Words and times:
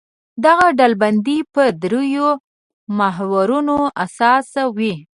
دغه 0.45 0.67
ډلبندي 0.79 1.39
پر 1.53 1.67
درېیو 1.81 2.29
محورونو 2.97 3.77
اساس 4.03 4.49
وي. 4.77 4.93